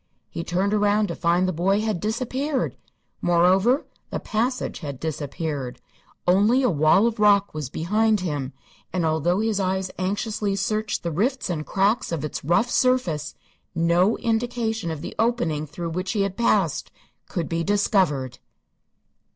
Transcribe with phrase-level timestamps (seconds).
[0.31, 2.75] He turned around to find the boy had disappeared.
[3.21, 5.79] Moreover, the passage had disappeared.
[6.25, 8.51] Only a wall of rock was behind him,
[8.91, 13.35] and although his eyes anxiously searched the rifts and cracks of its rough surface,
[13.75, 16.89] no indication of the opening through which he had passed
[17.29, 18.39] could be discovered.